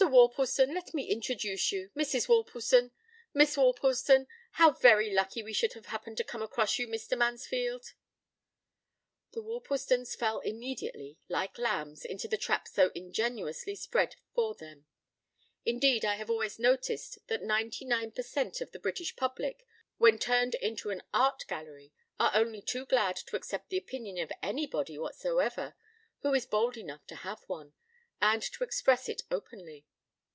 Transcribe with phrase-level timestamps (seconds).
[0.01, 2.27] Worplesdon, let me introduce you; Mrs.
[2.27, 4.25] Worplesdon—Miss Worplesdon.
[4.53, 7.15] How very lucky we should have happened to come across you, Mr.
[7.15, 7.93] Mansfield!"
[9.33, 14.87] The Worplesdons fell immediately, like lambs, into the trap soingenuously spread for them.
[15.65, 18.59] Indeed, I have always noticed that ninety nine per cent.
[18.59, 19.67] of the British public,
[19.99, 24.31] when turned into an art gallery, are only too glad to accept the opinion of
[24.41, 25.75] anybody whatsoever,
[26.21, 27.73] who is bold enough to have one,
[28.19, 29.85] and to express it openly.